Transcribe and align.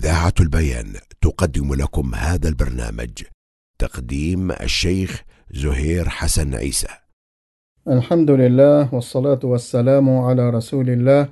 إذاعة 0.00 0.34
البيان 0.40 0.86
تقدم 1.20 1.74
لكم 1.74 2.14
هذا 2.14 2.48
البرنامج 2.48 3.22
تقديم 3.78 4.50
الشيخ 4.52 5.24
زهير 5.54 6.08
حسن 6.08 6.54
عيسى. 6.54 6.88
الحمد 7.88 8.30
لله 8.30 8.94
والصلاة 8.94 9.40
والسلام 9.44 10.10
على 10.18 10.50
رسول 10.50 10.90
الله 10.90 11.28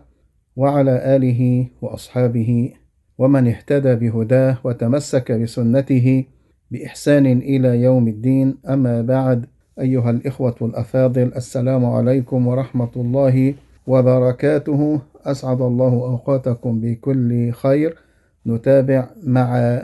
وعلى 0.56 1.16
آله 1.16 1.66
وأصحابه 1.82 2.72
ومن 3.18 3.48
اهتدى 3.48 3.94
بهداه 3.94 4.58
وتمسك 4.64 5.32
بسنته 5.32 6.24
بإحسان 6.70 7.26
إلى 7.26 7.82
يوم 7.82 8.08
الدين. 8.08 8.56
أما 8.68 9.02
بعد 9.02 9.46
أيها 9.80 10.10
الإخوة 10.10 10.56
الأفاضل 10.62 11.32
السلام 11.36 11.86
عليكم 11.86 12.46
ورحمة 12.46 12.92
الله 12.96 13.54
وبركاته. 13.86 15.00
أسعد 15.24 15.60
الله 15.60 15.92
أوقاتكم 15.92 16.80
بكل 16.80 17.52
خير. 17.52 18.07
نتابع 18.48 19.10
مع 19.22 19.78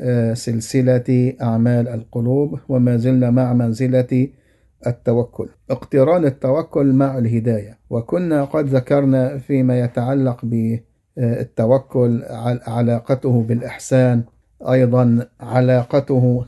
آه، 0.00 0.34
سلسلة 0.34 1.34
أعمال 1.42 1.88
القلوب 1.88 2.58
وما 2.68 2.96
زلنا 2.96 3.30
مع 3.30 3.52
منزلة 3.52 4.28
التوكل. 4.86 5.48
اقتران 5.70 6.24
التوكل 6.24 6.92
مع 6.92 7.18
الهداية. 7.18 7.78
وكنا 7.90 8.44
قد 8.44 8.66
ذكرنا 8.66 9.38
فيما 9.38 9.80
يتعلق 9.80 10.44
بالتوكل 10.44 12.22
علاقته 12.66 13.42
بالإحسان 13.42 14.22
أيضا 14.70 15.26
علاقته 15.40 16.44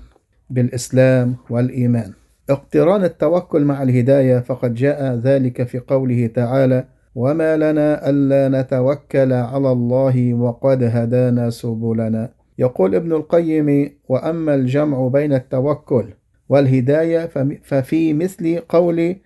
بالإسلام 0.50 1.36
والإيمان. 1.50 2.12
اقتران 2.50 3.04
التوكل 3.04 3.64
مع 3.64 3.82
الهداية 3.82 4.38
فقد 4.38 4.74
جاء 4.74 5.14
ذلك 5.14 5.62
في 5.62 5.78
قوله 5.78 6.26
تعالى 6.26 6.84
وما 7.14 7.56
لنا 7.56 8.10
ألا 8.10 8.60
نتوكل 8.60 9.32
على 9.32 9.72
الله 9.72 10.34
وقد 10.34 10.82
هدانا 10.82 11.50
سبلنا. 11.50 12.30
يقول 12.58 12.94
ابن 12.94 13.12
القيم 13.12 13.90
وأما 14.08 14.54
الجمع 14.54 15.08
بين 15.08 15.32
التوكل 15.32 16.04
والهداية 16.48 17.26
ففي 17.62 18.12
مثل 18.12 18.58
قول 18.68 19.16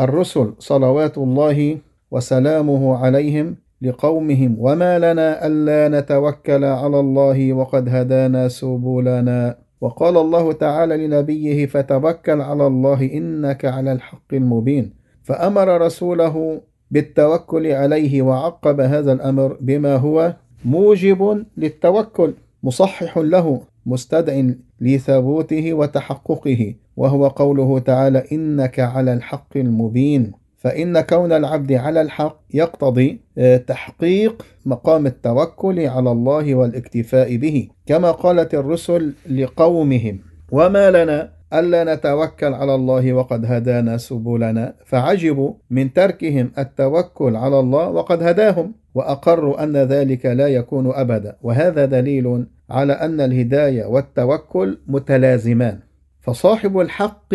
الرسل 0.00 0.54
صلوات 0.58 1.18
الله 1.18 1.78
وسلامه 2.10 2.96
عليهم 2.96 3.56
لقومهم. 3.82 4.56
وما 4.58 4.98
لنا 4.98 5.46
ألا 5.46 6.00
نتوكل 6.00 6.64
على 6.64 7.00
الله 7.00 7.52
وقد 7.52 7.88
هدانا 7.88 8.48
سبلنا. 8.48 9.58
وقال 9.80 10.16
الله 10.16 10.52
تعالى 10.52 11.06
لنبيه 11.06 11.66
فتوكل 11.66 12.40
على 12.40 12.66
الله 12.66 13.10
إنك 13.14 13.64
على 13.64 13.92
الحق 13.92 14.34
المبين. 14.34 14.92
فأمر 15.22 15.80
رسوله 15.80 16.60
بالتوكل 16.90 17.66
عليه 17.66 18.22
وعقب 18.22 18.80
هذا 18.80 19.12
الأمر 19.12 19.56
بما 19.60 19.96
هو 19.96 20.36
موجب 20.64 21.44
للتوكل 21.56 22.34
مصحح 22.62 23.18
له 23.18 23.60
مستدع 23.86 24.42
لثبوته 24.80 25.74
وتحققه 25.74 26.74
وهو 26.96 27.28
قوله 27.28 27.78
تعالى 27.78 28.24
إنك 28.32 28.80
على 28.80 29.12
الحق 29.12 29.56
المبين. 29.56 30.32
فإن 30.58 31.00
كون 31.00 31.32
العبد 31.32 31.72
على 31.72 32.00
الحق 32.00 32.40
يقتضي 32.54 33.20
آه، 33.38 33.56
تحقيق 33.56 34.46
مقام 34.66 35.06
التوكل 35.06 35.80
على 35.80 36.12
الله 36.12 36.54
والاكتفاء 36.54 37.36
به. 37.36 37.68
كما 37.86 38.10
قالت 38.10 38.54
الرسل 38.54 39.12
لقومهم 39.30 40.18
وما 40.52 40.90
لنا 40.90 41.39
ألا 41.54 41.94
نتوكل 41.94 42.54
على 42.54 42.74
الله 42.74 43.12
وقد 43.12 43.44
هدانا 43.44 43.96
سبلنا. 43.96 44.74
فعجبوا 44.86 45.52
من 45.70 45.92
تركهم 45.92 46.52
التوكل 46.58 47.36
على 47.36 47.60
الله 47.60 47.88
وقد 47.88 48.22
هداهم 48.22 48.74
وأقروا 48.94 49.62
أن 49.62 49.76
ذلك 49.76 50.26
لا 50.26 50.48
يكون 50.48 50.92
أبدا. 50.94 51.36
وهذا 51.42 51.84
دليل 51.84 52.46
على 52.70 52.92
أن 52.92 53.20
الهداية 53.20 53.84
والتوكل 53.84 54.78
متلازمان. 54.86 55.78
فصاحب 56.20 56.80
الحق 56.80 57.34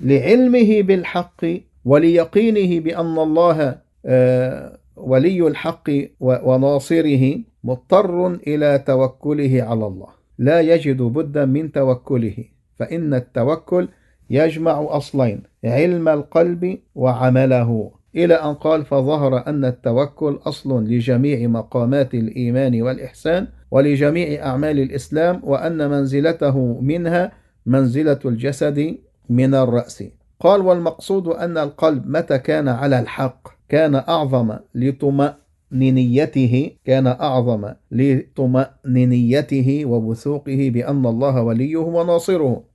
لعلمه 0.00 0.82
بالحق 0.82 1.44
وليقينه 1.84 2.80
بأن 2.80 3.18
الله 3.18 3.76
آه، 4.06 4.78
ولي 4.96 5.46
الحق 5.46 5.90
وناصره 6.20 7.36
مضطر 7.64 8.26
إلى 8.34 8.78
توكله 8.86 9.62
على 9.62 9.86
الله. 9.86 10.08
لا 10.38 10.60
يجد 10.60 11.02
بدا 11.02 11.44
من 11.44 11.72
توكله. 11.72 12.44
فإن 12.80 13.14
التوكل 13.14 13.88
يجمع 14.30 14.86
أصلين 14.88 15.42
علم 15.64 16.08
القلب 16.08 16.78
وعمله. 16.94 17.90
إلى 18.16 18.34
أن 18.34 18.54
قال 18.54 18.84
فظهر 18.84 19.46
أن 19.46 19.64
التوكل 19.64 20.38
أصل 20.46 20.84
لجميع 20.84 21.48
مقامات 21.48 22.14
الإيمان 22.14 22.82
والإحسان 22.82 23.46
ولجميع 23.70 24.46
أعمال 24.46 24.78
الإسلام 24.78 25.40
وأن 25.44 25.90
منزلته 25.90 26.80
منها 26.80 27.32
منزلة 27.66 28.18
الجسد 28.24 28.96
من 29.28 29.54
الرأس. 29.54 30.04
قال 30.40 30.60
والمقصود 30.60 31.28
أن 31.28 31.58
القلب 31.58 32.06
متى 32.06 32.38
كان 32.38 32.68
على 32.68 33.00
الحق؟ 33.00 33.48
كان 33.68 33.94
أعظم 33.94 34.56
لطمأنينيته 34.74 36.70
كان 36.84 37.06
أعظم 37.06 37.72
لطمأنينيته 37.90 39.84
ووثوقه 39.84 40.70
بأن 40.74 41.06
الله 41.06 41.42
وليه 41.42 41.76
وناصره. 41.76 42.69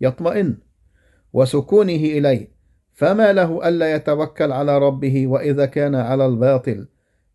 يطمئن 0.00 0.56
وسكونه 1.32 1.92
إليه. 1.92 2.48
فما 2.94 3.32
له 3.32 3.68
ألا 3.68 3.94
يتوكل 3.94 4.52
على 4.52 4.78
ربه 4.78 5.26
وإذا 5.26 5.66
كان 5.66 5.94
على 5.94 6.26
الباطل 6.26 6.88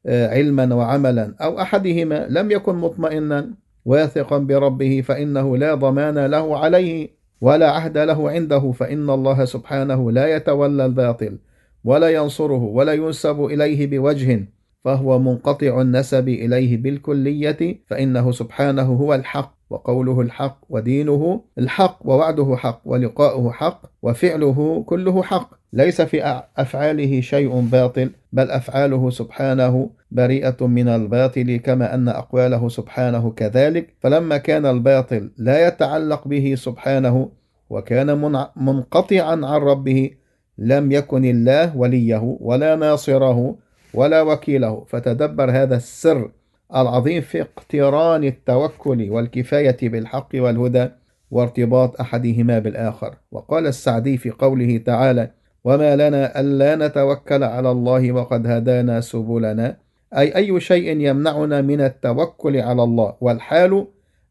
آه، 0.06 0.28
علما 0.28 0.75
وعملا 0.75 1.35
أو 1.41 1.62
أحدهما 1.62 2.28
لم 2.29 2.52
يكن 2.52 2.75
مطمئنا 2.75 3.53
واثقا 3.85 4.38
بربه 4.38 5.02
فإنه 5.02 5.57
لا 5.57 5.75
ضمان 5.75 6.25
له 6.25 6.57
عليه 6.57 7.09
ولا 7.41 7.72
عهد 7.72 7.97
له 7.97 8.29
عنده. 8.29 8.72
فإن 8.72 9.09
الله 9.09 9.46
سبحانه 9.46 10.12
لا 10.12 10.35
يتولى 10.35 10.85
الباطل 10.85 11.38
ولا 11.84 12.09
ينصره 12.09 12.63
ولا 12.63 12.94
ينسب 12.94 13.46
إليه 13.46 13.88
بوجه 13.88 14.46
فهو 14.84 15.20
منقطع 15.20 15.82
النسب 15.82 16.30
إليه 16.30 16.78
بالكلية 16.78 17.80
فإنه 17.88 18.32
سبحانه 18.32 18.94
هو 18.94 19.14
الحق 19.14 19.56
وقوله 19.70 20.22
الحق 20.22 20.58
ودينه 20.70 21.42
الحق 21.58 22.00
ووعده 22.06 22.56
حق 22.56 22.82
ولقاؤه 22.86 23.52
حق 23.52 23.82
وفعله 24.02 24.84
كله 24.88 25.24
حق. 25.24 25.50
ليس 25.74 26.02
في 26.02 26.44
أفعاله 26.58 27.22
شيء 27.22 27.60
باطل 27.60 28.10
بل 28.34 28.52
أفعاله 28.52 29.10
سبحانه 29.10 29.90
بريئة 30.12 30.68
من 30.68 30.88
الباطل 30.88 31.58
كما 31.58 31.94
أن 31.94 32.08
أقواله 32.10 32.70
سبحانه 32.70 33.32
كذلك. 33.32 33.94
فلما 34.00 34.38
كان 34.38 34.66
الباطل 34.66 35.32
لا 35.38 35.68
يتعلق 35.68 36.28
به 36.28 36.56
سبحانه 36.58 37.30
وكان 37.70 38.18
منقطعا 38.56 39.32
عن 39.32 39.62
ربه 39.62 40.12
لم 40.58 40.92
يكن 40.92 41.26
الله 41.26 41.78
وليه 41.78 42.38
ولا 42.40 42.76
ناصره. 42.76 43.56
ولا 43.94 44.22
وكيله. 44.22 44.84
فتدبر 44.88 45.52
هذا 45.52 45.76
السر 45.76 46.31
العظيم 46.76 47.22
في 47.22 47.42
اقتران 47.42 48.24
التوكل 48.24 49.09
والكفاية 49.09 49.78
بالحق 49.81 50.30
والهدى 50.36 50.90
وارتباط 51.31 52.02
أحدهما 52.02 52.59
بالآخر. 52.59 53.16
وقال 53.32 53.68
السعدي 53.68 54.18
في 54.18 54.30
قوله 54.30 54.78
تعالى 54.78 55.32
وما 55.64 55.96
لنا 55.96 56.40
ألا 56.40 56.76
نتوكل 56.76 57.44
على 57.44 57.72
الله 57.72 58.12
وقد 58.12 58.48
هدانا 58.48 59.02
سبلنا 59.02 59.78
أي 60.18 60.36
أي 60.36 60.59
شيء 60.59 60.98
يمنعنا 60.98 61.62
من 61.62 61.82
التوكل 61.82 62.58
على 62.58 62.84
الله. 62.84 63.14
والحال 63.22 63.88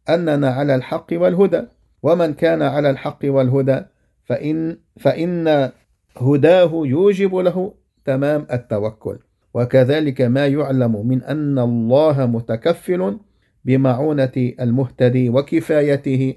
أننا 0.08 0.48
على 0.50 0.74
الحق 0.74 1.06
والهدى. 1.12 1.62
ومن 2.02 2.34
كان 2.34 2.62
على 2.62 2.90
الحق 2.90 3.18
والهدى 3.24 3.80
فإن, 4.24 4.78
فإن 5.00 5.70
هداه 6.16 6.70
يوجب 6.74 7.34
له 7.36 7.74
تمام 8.04 8.46
التوكل. 8.52 9.18
وكذلك 9.54 10.20
ما 10.20 10.46
يعلم 10.46 11.06
من 11.06 11.22
أن 11.22 11.58
الله 11.58 12.26
متكفل 12.26 13.18
بمعونة 13.64 14.52
المهتدي 14.60 15.28
وكفايته. 15.28 16.34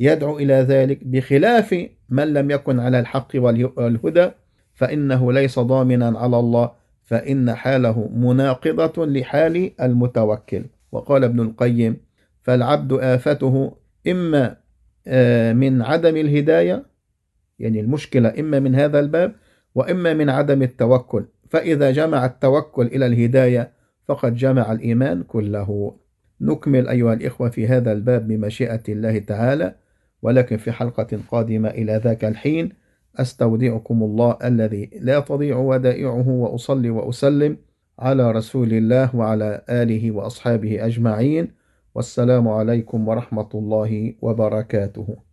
يدعو 0.00 0.38
إلى 0.38 0.54
ذلك 0.54 1.04
بخلاف 1.04 1.86
من 2.08 2.32
لم 2.32 2.50
يكن 2.50 2.80
على 2.80 3.00
الحق 3.00 3.28
والهدى 3.34 4.30
فإنه 4.74 5.32
ليس 5.32 5.58
ضامنا 5.58 6.18
على 6.18 6.38
الله 6.38 6.70
فإن 7.02 7.54
حاله 7.54 8.08
مناقضة 8.14 9.06
لحال 9.06 9.70
المتوكل. 9.80 10.64
وقال 10.92 11.24
ابن 11.24 11.40
القيم 11.40 11.96
فالعبد 12.42 12.92
آفته 12.92 13.76
إما 14.08 14.56
آه، 15.06 15.52
من 15.52 15.82
عدم 15.82 16.16
الهداية 16.16 16.86
يعني 17.58 17.80
المشكلة 17.80 18.34
إما 18.40 18.58
من 18.58 18.74
هذا 18.74 19.00
الباب 19.00 19.34
وإما 19.74 20.14
من 20.14 20.30
عدم 20.30 20.62
التوكل. 20.62 21.24
فإذا 21.50 21.90
جمع 21.90 22.24
التوكل 22.24 22.86
إلى 22.86 23.06
الهداية 23.06 23.72
فقد 24.04 24.34
جمع 24.34 24.72
الإيمان 24.72 25.22
كله. 25.22 25.96
نكمل 26.40 26.88
أيها 26.88 27.14
الإخوة 27.14 27.48
في 27.48 27.68
هذا 27.68 27.92
الباب 27.92 28.28
بمشيئة 28.28 28.82
الله 28.88 29.18
تعالى 29.18 29.74
ولكن 30.22 30.56
في 30.56 30.72
حلقة 30.72 31.18
قادمة 31.30 31.68
إلى 31.68 32.00
ذاك 32.04 32.24
الحين 32.24 32.72
أستودعكم 33.16 34.02
الله 34.02 34.38
الذي 34.44 34.90
لا 35.00 35.20
تضيع 35.20 35.56
ودائعه 35.56 36.28
وأصلي 36.28 36.90
وأسلم 36.90 37.56
على 37.98 38.32
رسول 38.32 38.72
الله 38.72 39.16
وعلى 39.16 39.64
آله 39.68 40.10
وأصحابه 40.10 40.86
أجمعين. 40.86 41.48
والسلام 41.94 42.48
عليكم 42.48 43.08
ورحمة 43.08 43.48
الله 43.54 44.14
وبركاته. 44.22 45.16